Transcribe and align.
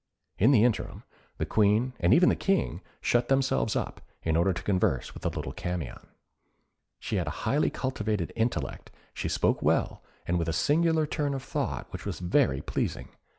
In 0.39 0.49
the 0.49 0.63
interim, 0.63 1.03
the 1.37 1.45
Queen, 1.45 1.93
and 1.99 2.11
even 2.11 2.29
the 2.29 2.35
King, 2.35 2.81
shut 3.01 3.27
themselves 3.27 3.75
up, 3.75 4.01
in 4.23 4.35
order 4.35 4.51
to 4.51 4.63
converse 4.63 5.13
with 5.13 5.21
the 5.21 5.29
little 5.29 5.51
Camion. 5.53 6.07
She 6.97 7.17
had 7.17 7.27
a 7.27 7.45
highly 7.45 7.69
cultivated 7.69 8.33
intellect, 8.35 8.89
she 9.13 9.29
spoke 9.29 9.61
well, 9.61 10.01
and 10.25 10.39
with 10.39 10.49
a 10.49 10.53
singular 10.53 11.05
turn 11.05 11.35
of 11.35 11.43
thought 11.43 11.85
which 11.93 12.07
was 12.07 12.17
very 12.17 12.61
pleasing. 12.63 13.09